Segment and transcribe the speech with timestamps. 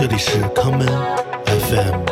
[0.00, 0.86] 这里是康门
[1.44, 2.04] FM。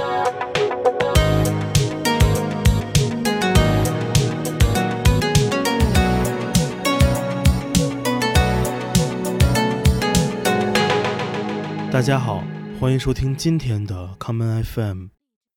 [11.93, 12.43] 大家好，
[12.81, 15.07] 欢迎收听今天的康门 FM。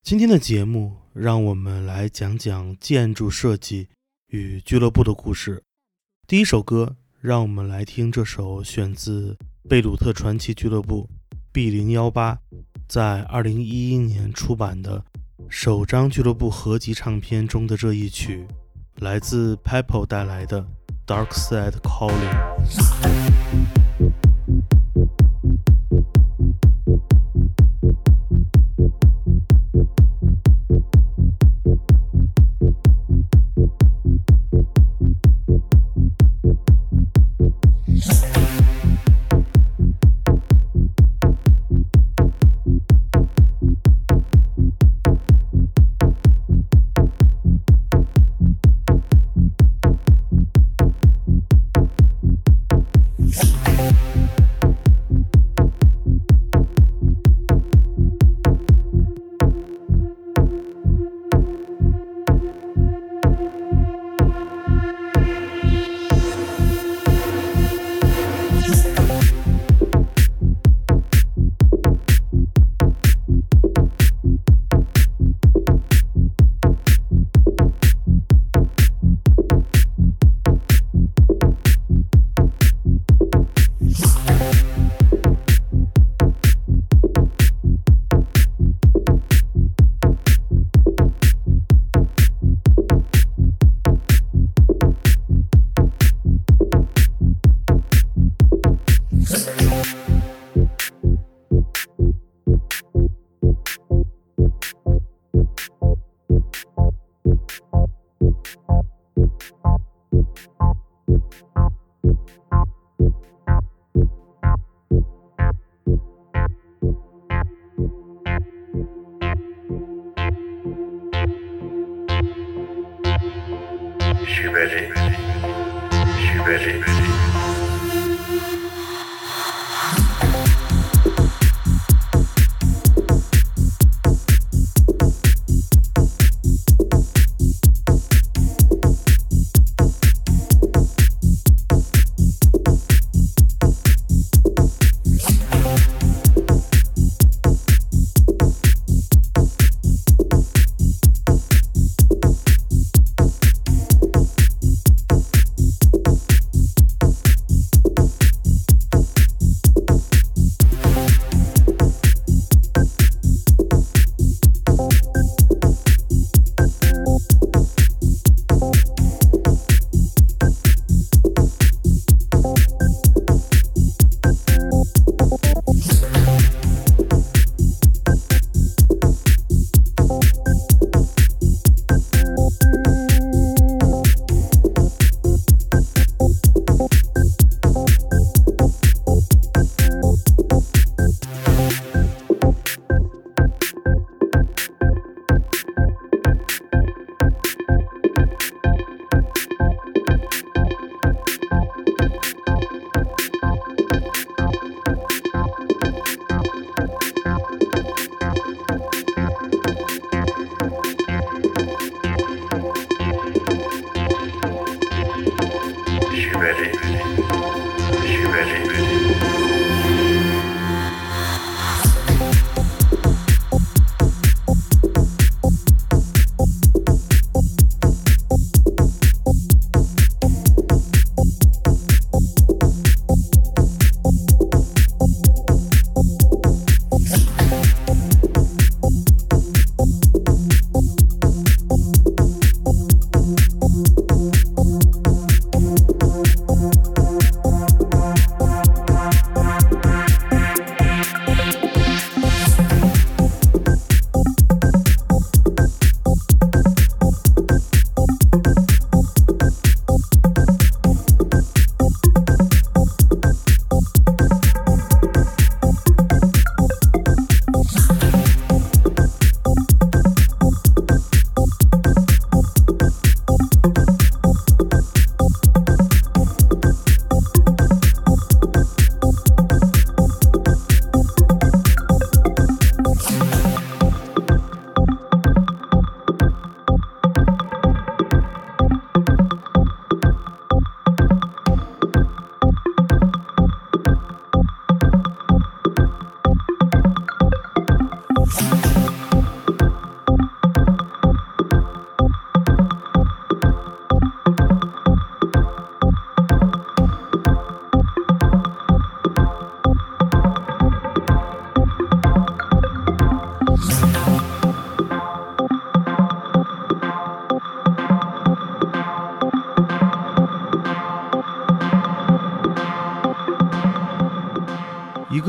[0.04, 3.88] 今天的节目，让我们来讲讲建筑设计
[4.28, 5.64] 与俱乐部的故事。
[6.28, 9.36] 第一首歌，让我们来听这首选自
[9.68, 11.10] 贝鲁特传奇俱乐部
[11.60, 12.40] B 零幺八
[12.88, 15.04] 在二零一一年出版的
[15.50, 18.48] 首张俱乐部合集唱片中的这一曲，
[19.00, 20.62] 来自 Peppo 带来的
[21.06, 22.14] 《Dark Side Calling》。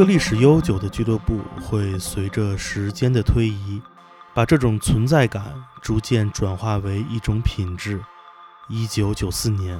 [0.01, 3.83] 一个历史悠久的俱乐部会随着时间的推移，
[4.33, 8.01] 把这种存在感逐渐转化为一种品质。
[8.71, 9.79] 一九九四年，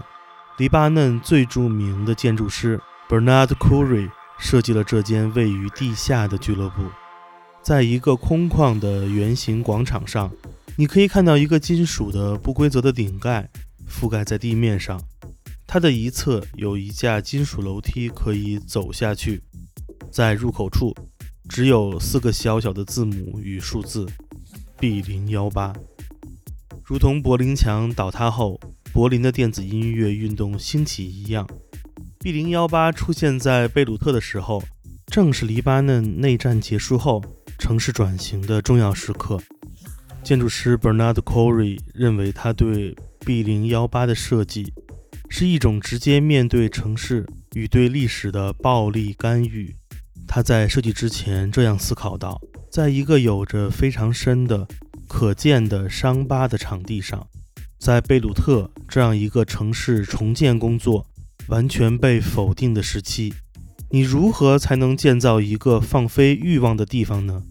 [0.59, 2.79] 黎巴嫩最著名的建筑师
[3.09, 6.83] Bernard Coury 设计了这间位于地下的俱乐部。
[7.63, 10.31] 在一个空旷的圆形广场上，
[10.77, 13.49] 你可以看到一个金属的不规则的顶盖
[13.89, 15.01] 覆盖在地面上，
[15.67, 19.43] 它的一侧有一架金属楼梯可以走下去。
[20.11, 20.95] 在入口处，
[21.49, 24.07] 只有四个小小的字母与数字
[24.79, 25.73] ：B 零幺八。
[26.85, 28.61] 如同柏林墙倒塌后，
[28.93, 31.49] 柏林的电子音乐运动兴起一样
[32.19, 34.63] ，B 零幺八出现在贝鲁特的时候，
[35.07, 37.23] 正是黎巴嫩内战结束后
[37.59, 39.41] 城市转型的重要时刻。
[40.25, 44.73] 建筑师 Bernard Coury 认为，他对 B 零幺八的设计
[45.29, 47.25] 是一种直接面对城市
[47.55, 49.77] 与对历史的暴力干预。
[50.33, 52.41] 他在设计之前这样思考到：
[52.71, 54.65] 在一个有着非常深的、
[55.09, 57.27] 可见的伤疤的场地上。
[57.81, 61.05] 在贝鲁特这样一个城市重建工作
[61.49, 63.35] 完全被否定的时期，
[63.91, 67.43] 你如何才能建造一个放飞欲望的地方呢？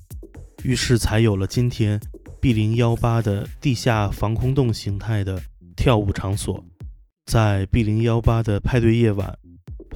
[0.64, 2.00] 于是才有了今天
[2.40, 5.42] B 零幺八的地下防空洞形态的
[5.76, 6.64] 跳舞场所。
[7.26, 9.38] 在 B 零幺八的派对夜晚，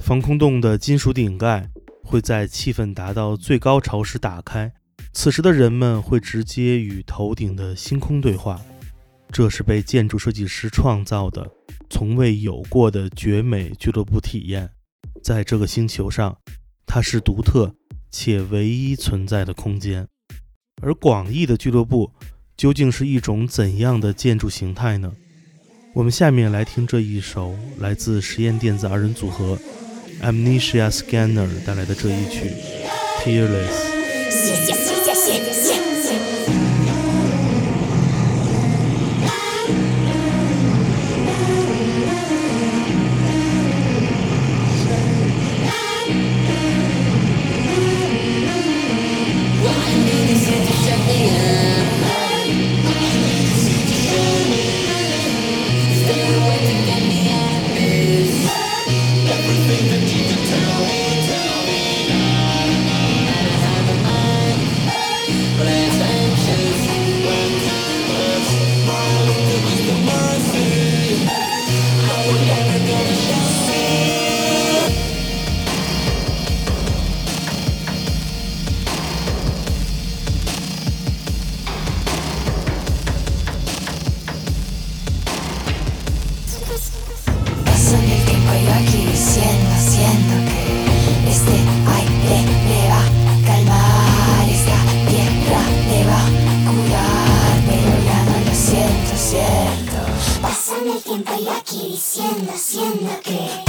[0.02, 1.70] 防空洞的金属顶盖
[2.04, 4.72] 会在气氛达到最高潮时打开，
[5.12, 8.60] 此时的人们会直接与头顶的星空对话。
[9.32, 11.50] 这是被建筑设计师创造的、
[11.90, 14.70] 从未有过的绝美俱乐部体验。
[15.24, 16.38] 在这个星球上，
[16.86, 17.74] 它是独特
[18.12, 20.06] 且唯一存在的空间。
[20.82, 22.12] 而广义的俱乐部
[22.56, 25.12] 究竟是一种怎样的建筑形态呢？
[25.94, 29.58] 我们下面来听这一首来自实验电子二人组合
[30.24, 32.50] Amnesia Scanner 带来的这一曲
[33.22, 33.68] 《Tearless》。
[102.04, 103.63] Hacienda, hacienda que.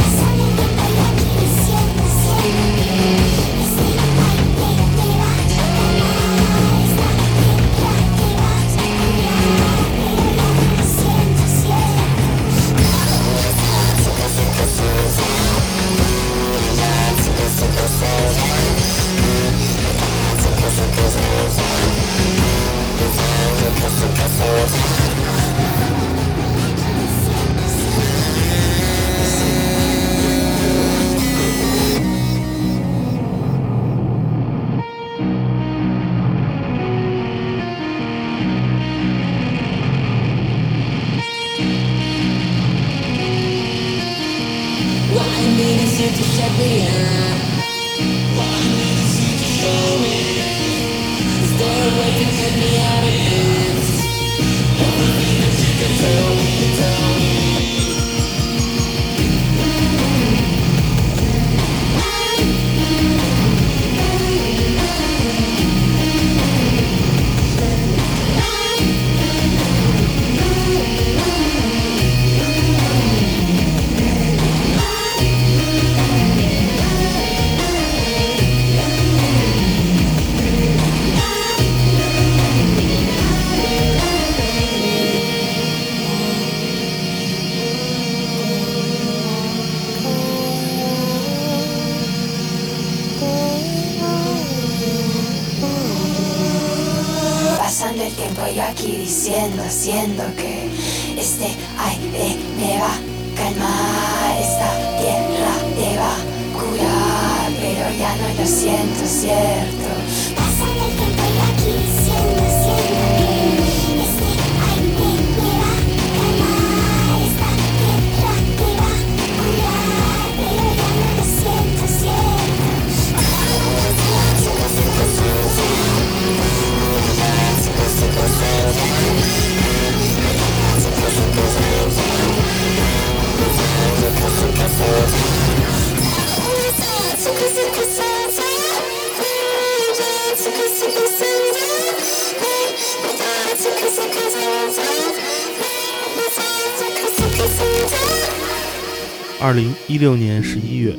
[149.45, 150.97] 二零一六年十一月，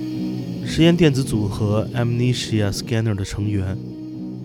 [0.64, 3.76] 实验电子组合 Amnesia Scanner 的成员，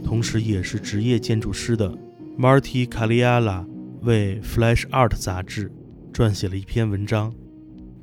[0.03, 1.95] 同时也是职业建筑师的
[2.35, 3.63] Marty Kaliala
[4.01, 5.71] 为 Flash Art 杂志
[6.11, 7.31] 撰写了一篇文章，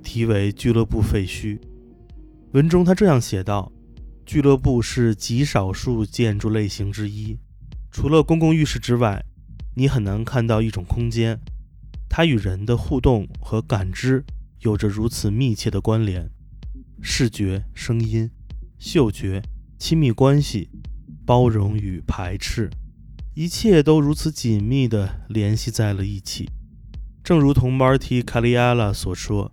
[0.05, 1.59] 题为《俱乐部废墟》。
[2.53, 3.73] 文中他这样写道
[4.25, 7.37] ：“俱乐部是极少数建筑类型之一，
[7.91, 9.21] 除了公共浴室之外，
[9.75, 11.41] 你很难看到一种空间，
[12.09, 14.25] 它与人的互动和感知。”
[14.61, 16.29] 有着如此密切的关联，
[17.01, 18.31] 视觉、声音、
[18.79, 19.43] 嗅觉、
[19.79, 20.69] 亲密关系、
[21.25, 22.69] 包容与排斥，
[23.35, 26.51] 一切都如此紧密地联系在了一起。
[27.23, 29.53] 正如同 Marty Kaliala 所说，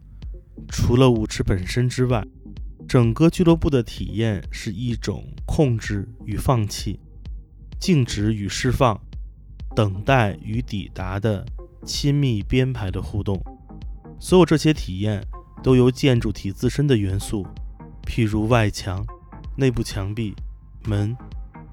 [0.68, 2.26] 除了舞池本身之外，
[2.88, 7.00] 整个俱乐部的体验是一种控制与放弃、
[7.80, 9.00] 静止与释放、
[9.76, 11.46] 等待与抵达的
[11.86, 13.40] 亲密编排的互动。
[14.28, 15.24] 所有这些体验
[15.62, 17.46] 都由建筑体自身的元素，
[18.08, 19.06] 譬如外墙、
[19.56, 20.34] 内部墙壁、
[20.86, 21.16] 门、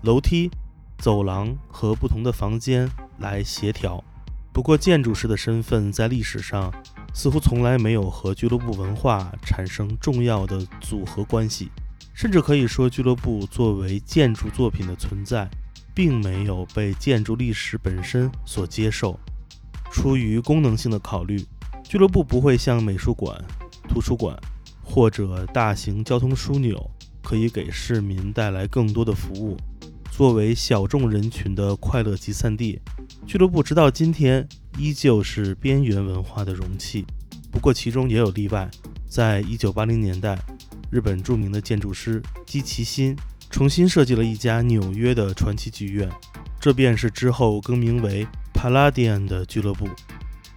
[0.02, 0.50] 楼梯、
[0.98, 2.86] 走廊和不同的房间
[3.20, 4.04] 来协调。
[4.52, 6.70] 不过，建筑师的身份在历史上
[7.14, 11.70] 似乎从来没有和俱乐部文化产生重要的组合关系，
[12.12, 15.48] 甚至可以说，俱乐部作为建筑作品的存在，
[15.94, 19.18] 并没有被建筑历史本身所接受。
[19.90, 21.42] 出于功能性的考虑。
[21.92, 23.38] 俱乐部不会像美术馆、
[23.86, 24.34] 图书馆
[24.82, 26.90] 或者大型交通枢纽，
[27.22, 29.58] 可以给市民带来更多的服务。
[30.10, 32.80] 作为小众人群的快乐集散地，
[33.26, 37.04] 俱乐部直到今天依旧是边缘文化的容器。
[37.50, 38.70] 不过，其中也有例外。
[39.06, 40.38] 在一九八零年代，
[40.90, 43.14] 日本著名的建筑师基奇新
[43.50, 46.08] 重新设计了一家纽约的传奇剧院，
[46.58, 49.86] 这便是之后更名为 Palladian 的俱乐部。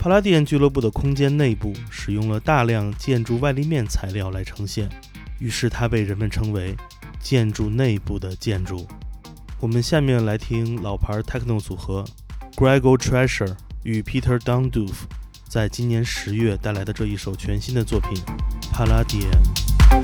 [0.05, 4.87] 帕拉迪安俱乐部的空间内部使用了大量建筑外立面材料来呈现，
[5.39, 6.75] 于是它被人们称为
[7.19, 8.87] “建筑内部的建筑”。
[9.59, 12.05] 我们下面来听老牌 techno 组合
[12.55, 14.93] Gregor Treasure 与 Peter Dundoof
[15.49, 18.11] 在今年十月带来的这一首全新的作品
[18.71, 20.01] 《帕拉迪安》。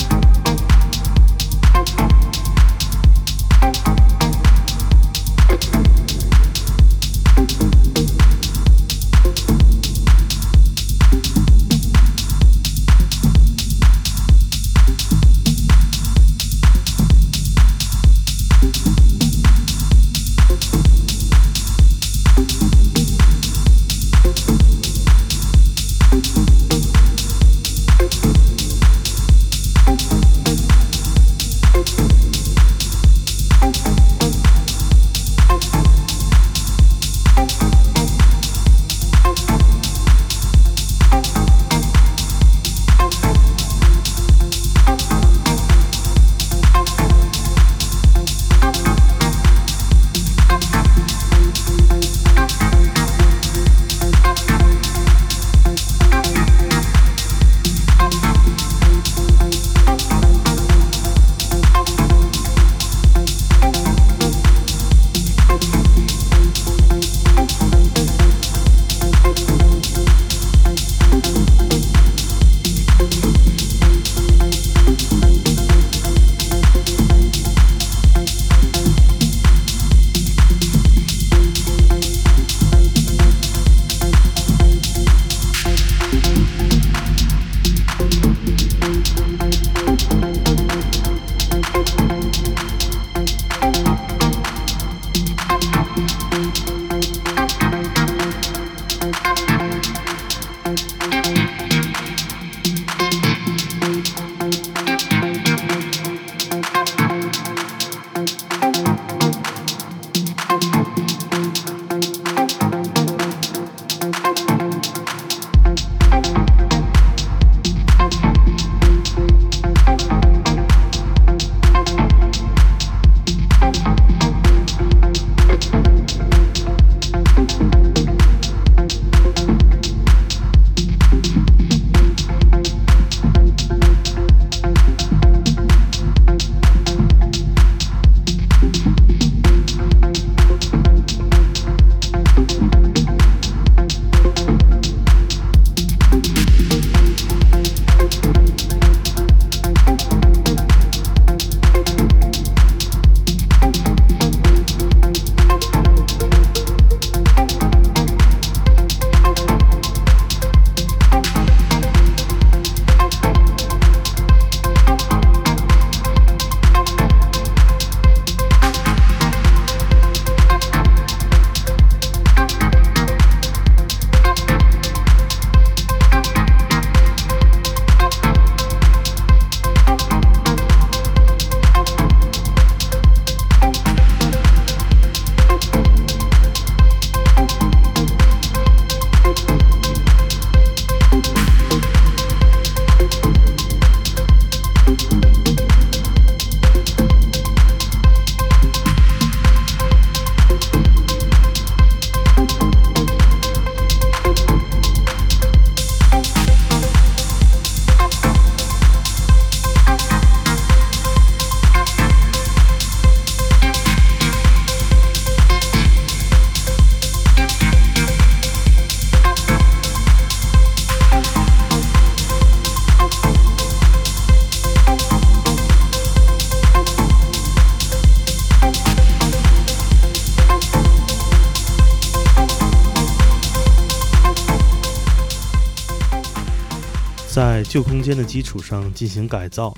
[237.34, 239.74] 在旧空间的基础上进行改造，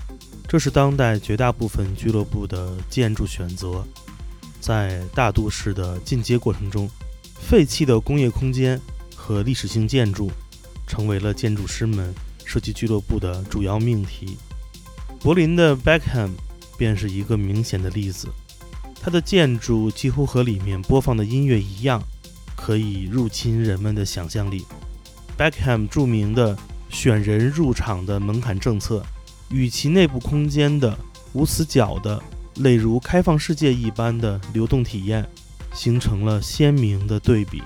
[0.48, 3.86] 这是当代绝大部分俱乐部的建筑选择。
[4.60, 6.90] 在大都市的进阶过程中，
[7.40, 8.82] 废弃的工业空间
[9.16, 10.32] 和历史性建筑
[10.88, 12.12] 成为了建筑师们
[12.44, 14.36] 设计俱乐部的主要命题。
[15.20, 16.32] 柏林的 Beckham
[16.76, 18.30] 便是一个明显的例子，
[19.00, 22.02] 它的建筑几乎和里面播放的音乐一样，
[22.56, 24.66] 可以入侵人们的想象力。
[25.38, 26.58] Beckham 著名的
[26.94, 29.04] 选人入场的门槛政策，
[29.50, 30.98] 与其内部空间的
[31.34, 32.22] 无死角的。
[32.58, 35.28] 类如开放世界一般的流动体验，
[35.74, 37.64] 形成了鲜明的对比。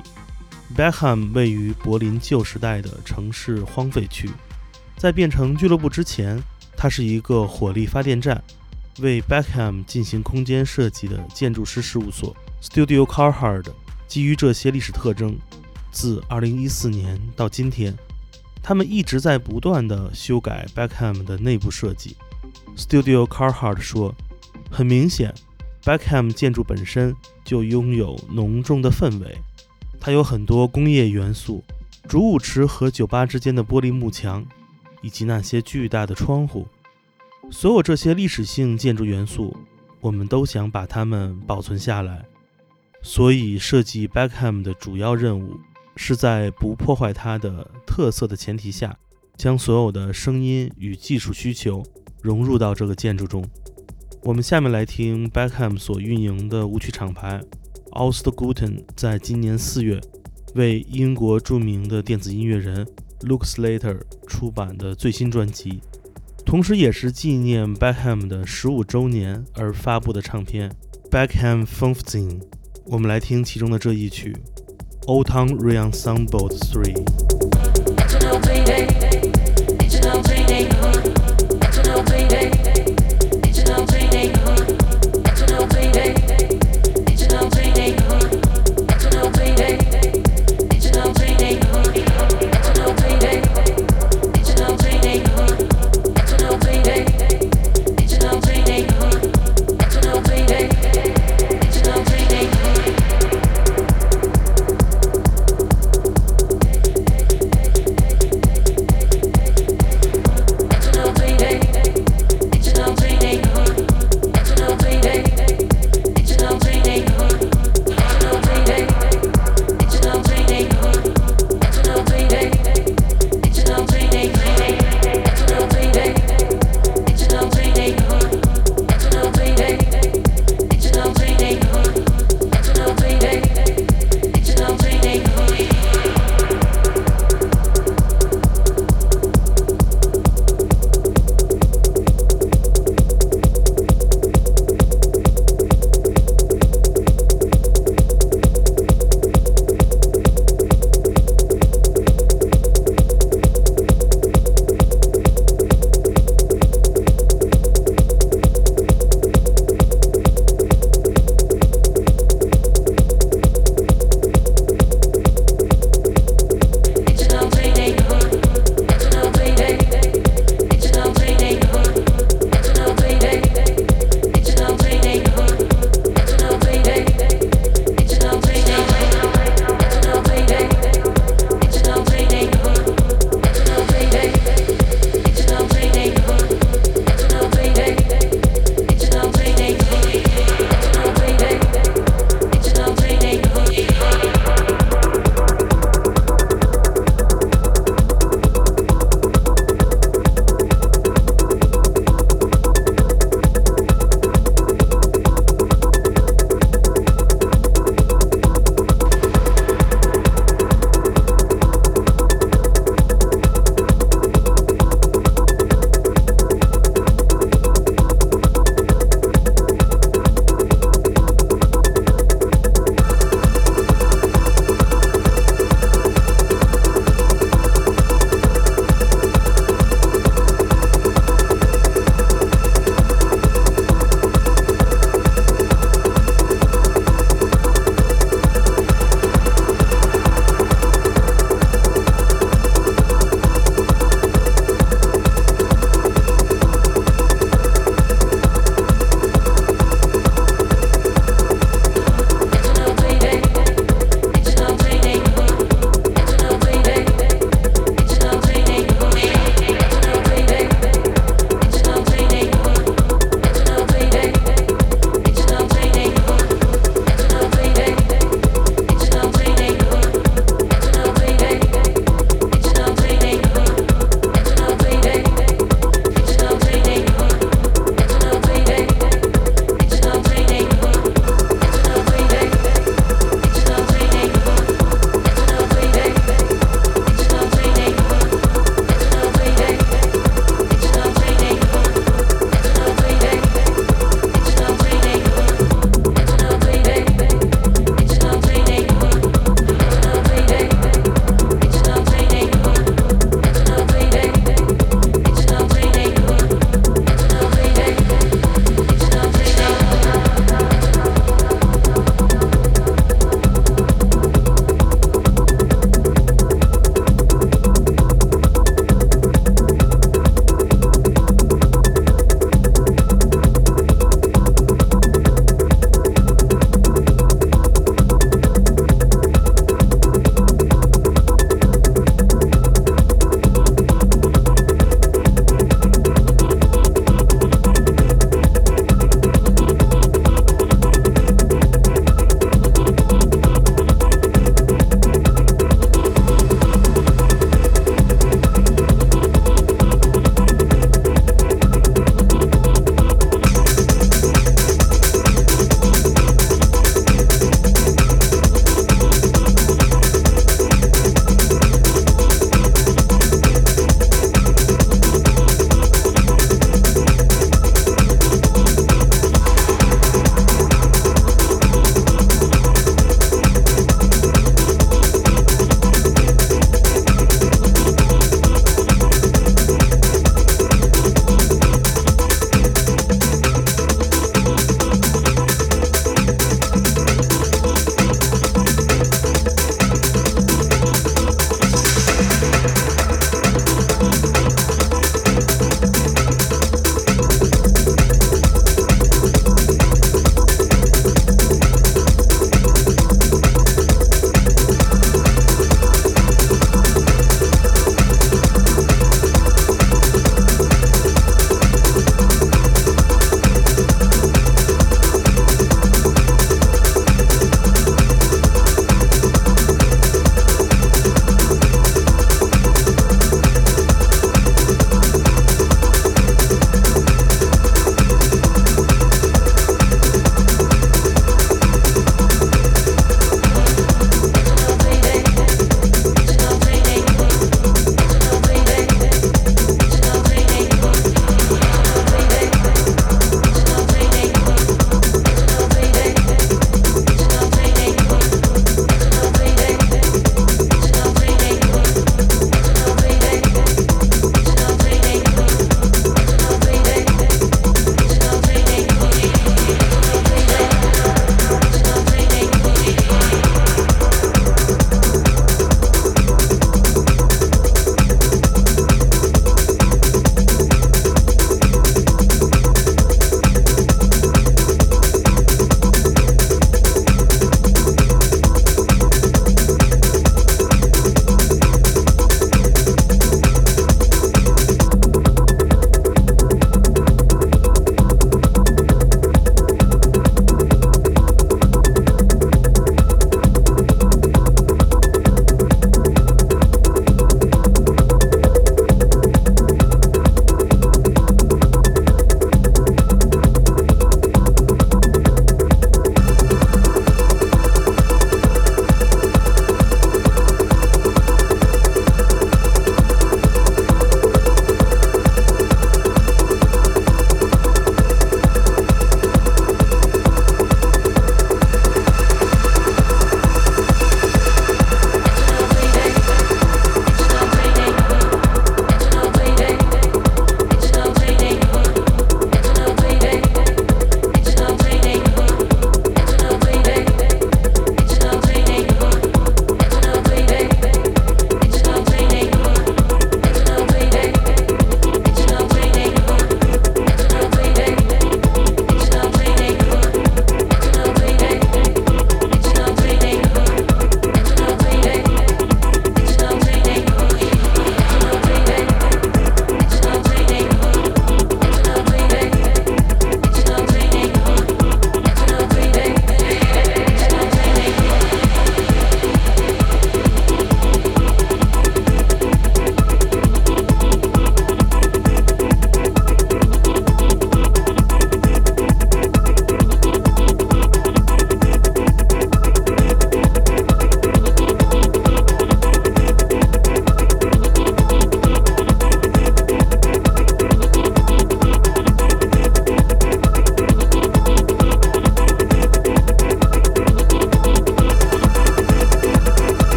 [0.77, 4.29] Beckham 位于柏林旧时代的城市荒废区，
[4.95, 6.41] 在变成俱乐部之前，
[6.77, 8.41] 它是一个火力发电站。
[8.99, 13.65] 为 Beckham 进行空间设计的建筑师事务所 Studio Carhard，
[14.07, 15.37] 基于这些历史特征，
[15.91, 17.93] 自2014年到今天，
[18.67, 22.17] 他们一直在不断地修改 Beckham 的内部设计。
[22.75, 24.13] Studio Carhart 说。
[24.69, 25.33] 很明显
[25.83, 29.37] ，Beckham 建筑本身就拥有浓重的氛围，
[30.01, 31.63] 它有很多工业元素，
[32.09, 34.45] 主舞池和酒吧之间的玻璃幕墙，
[35.01, 36.67] 以及那些巨大的窗户。
[37.49, 39.55] 所有这些历史性建筑元素，
[40.01, 42.25] 我们都想把它们保存下来。
[43.01, 45.57] 所以，设计 Beckham 的主要任务
[45.97, 48.97] 是在不破坏它的特色的前提下，
[49.35, 51.83] 将所有的声音与技术需求
[52.21, 53.43] 融入到这个建筑中。
[54.23, 57.41] 我们下面来听 Beckham 所运营的舞曲厂牌
[57.91, 59.99] a u s t g u t e n 在今年四月
[60.55, 62.85] 为英国著名的电子音乐人
[63.21, 65.81] Luke Slater 出版的最新专辑，
[66.45, 70.71] 同时也是纪念 Beckham 的十五周年而发布的唱片
[71.09, 72.41] Beckham Funfzine。
[72.85, 74.35] 我们来听其中的这一曲
[75.07, 76.93] Old Town Re-Ensemble Three。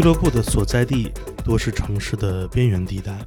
[0.00, 1.12] 俱乐部的所在地
[1.44, 3.18] 多是城市的边缘地带，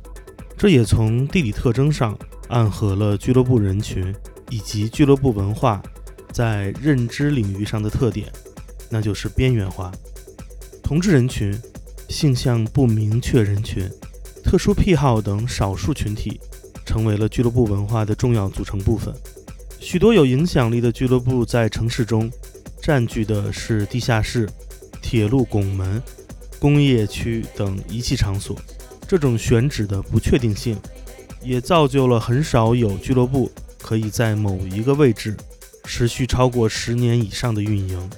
[0.57, 4.11] 这也从地理特征上暗合了俱乐部人群
[4.49, 5.79] 以及俱乐部文化
[6.31, 8.27] 在认知领域上的特点，
[8.89, 9.91] 那就是边缘化。
[10.81, 11.55] 同志人群、
[12.09, 13.87] 性向不明确人群、
[14.43, 16.41] 特殊癖好等少数群体，
[16.83, 19.13] 成为了俱乐部文化的重要组成部分。
[19.79, 22.31] 许多有影响力的俱乐部在城市中
[22.81, 24.49] 占据的是地下室、
[25.03, 26.01] 铁路拱门、
[26.63, 28.57] 工业区等仪器场所。
[29.05, 30.79] 这种选址的不确定性，
[31.41, 35.35] 也造就了很少有俱乐部可以在某一个位置
[35.83, 38.09] 持续超过十年以上的运营。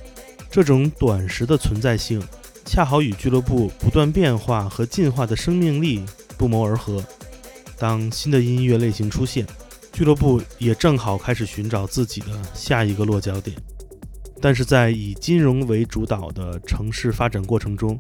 [0.51, 2.21] 这种短时的存在性，
[2.65, 6.05] 恰好与俱乐部不断变化和进化的生命力
[6.37, 7.03] 不谋而合。
[7.79, 9.43] 当新的音乐类型出现，
[9.91, 13.57] 俱乐部也正好开始寻找自己的下一个落脚点，
[14.39, 17.99] 但是在以金融为主导的城市发展过程中，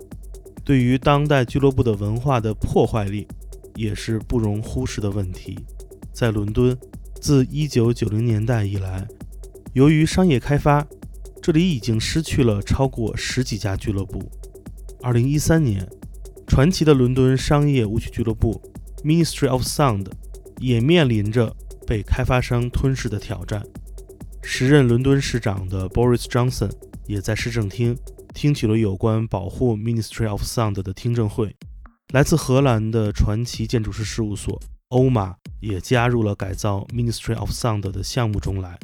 [0.65, 3.25] 对于当代俱乐部的文化的破坏力
[3.75, 5.57] 也是不容忽视的问题。
[6.11, 6.77] 在伦敦，
[7.21, 9.07] 自1990年代以来，
[9.73, 10.85] 由于商业开发，
[11.41, 14.21] 这里已经失去了超过十几家俱乐部。
[15.01, 15.87] 2013年，
[16.47, 18.61] 传奇的伦敦商业舞曲俱乐部
[19.03, 20.07] Ministry of Sound
[20.59, 21.55] 也面临着。
[21.87, 23.63] 被开发商吞噬的挑战。
[24.41, 26.71] 时任伦敦市长的 Boris Johnson
[27.05, 27.95] 也在市政厅
[28.35, 31.55] 听取了有关保护 Ministry of Sound 的听证会。
[32.13, 38.77] 来自荷兰的传奇建筑师事务所欧玛也加入了改造 Ministry of Sound 的项目中来。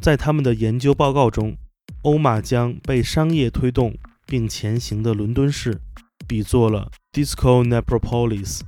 [0.00, 1.56] 在他们的研究报告中，
[2.02, 3.94] 欧玛将被商业推动
[4.26, 5.80] 并前行的伦敦市
[6.26, 8.60] 比作了 Disco Neapolis，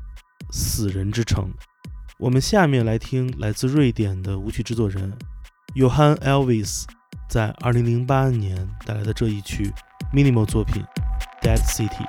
[0.51, 1.51] 死人之城。
[2.19, 5.13] 我们下面来听来自瑞典的舞曲制作人
[5.75, 6.85] Johan Elvis
[7.29, 9.73] 在2008年带来的这一曲
[10.13, 10.85] Minimal 作品
[11.47, 12.05] 《Dead City》。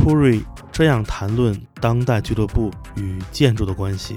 [0.00, 0.42] Bernard Curry
[0.72, 4.16] 这样谈论当代俱乐部与建筑的关系：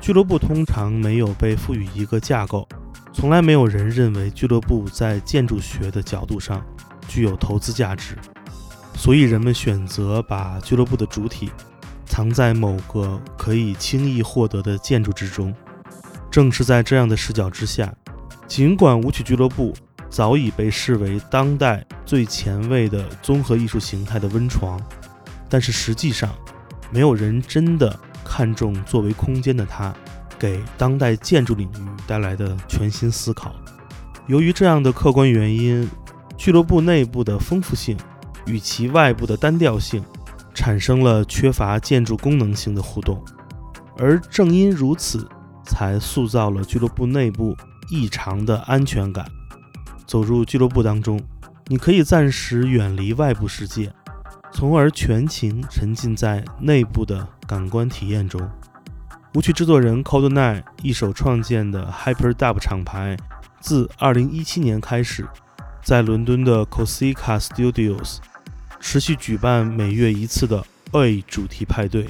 [0.00, 2.66] 俱乐部通常没有被赋予一个架构，
[3.12, 6.64] 从来没有人认为俱乐部在建筑学的角度上
[7.08, 8.16] 具有投资价值，
[8.94, 11.50] 所以人们选择把俱乐部的主体
[12.06, 15.54] 藏在某个可以轻易获得的建筑之中。
[16.30, 17.92] 正是在这样的视角之下，
[18.46, 19.74] 尽管舞曲俱乐部
[20.08, 24.80] 早已被视为当代最前卫的综合艺术形态的温床，
[25.48, 26.30] 但是实际上，
[26.90, 29.94] 没有人真的看重作为空间的它
[30.38, 33.54] 给当代建筑领域带来的全新思考。
[34.26, 35.88] 由于这样的客观原因，
[36.36, 37.96] 俱乐部内部的丰富性
[38.46, 40.04] 与其外部的单调性
[40.54, 43.24] 产生了缺乏建筑功能性的互动，
[43.96, 45.26] 而正因如此，
[45.64, 47.56] 才塑造了俱乐部内部
[47.90, 49.26] 异常的安全感。
[50.06, 51.20] 走入俱乐部当中，
[51.66, 53.92] 你可以暂时远离外部世界，
[54.52, 58.40] 从而全情沉浸在内部的感官体验中。
[59.34, 63.16] 舞曲制作人 Cold Nine 一手创建的 Hyperdub 厂牌，
[63.60, 65.26] 自2017年开始，
[65.82, 68.16] 在伦敦的 Cosica Studios
[68.80, 72.08] 持续举办每月一次的 A 主题派对。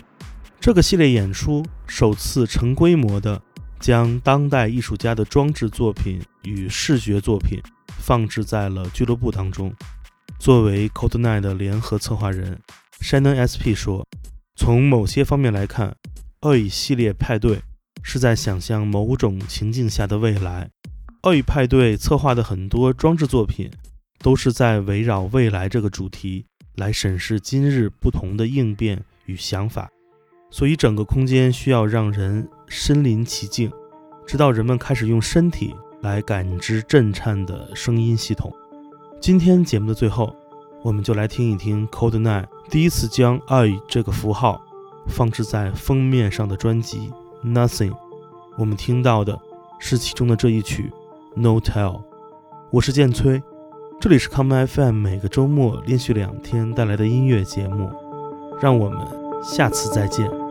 [0.61, 3.41] 这个系列演出首次成规模的
[3.79, 7.61] 将当代艺术家的装置作品与视觉作品
[7.99, 9.73] 放置在了俱乐部当中。
[10.39, 12.61] 作为 Cold Nine 的联合策划人
[13.01, 14.07] ，Shannon SP 说
[14.55, 15.95] ：“从某些方面来看，
[16.41, 17.61] 奥语系列派对
[18.03, 20.71] 是在想象某种情境下的未来。
[21.23, 23.69] 奥语派对策划的很多装置作品
[24.21, 29.91] 都是在围绕未来这个主题来审视今日不同的应变与想法，
[30.51, 33.71] 所以整个空间需要让人身临其境，
[34.25, 38.55] 直到人们开始用身体。”来感知震颤的声音系统。
[39.21, 40.35] 今天节目的最后，
[40.81, 44.61] 我们就来听一听 Cold Nine 第一次将爱这个符号
[45.09, 47.11] 放置在封面上的专辑
[47.47, 47.91] 《Nothing》。
[48.57, 49.39] 我们听到的
[49.79, 50.93] 是其中的这一曲
[51.41, 51.97] 《No Tell》。
[52.71, 53.43] 我是剑崔，
[54.01, 57.91] 这里是 Common FM 每个周末连续两天带来的音乐节目。
[58.61, 59.07] 让我们
[59.43, 60.48] 下次再见。